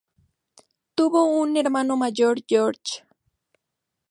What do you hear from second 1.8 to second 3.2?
mayor, George.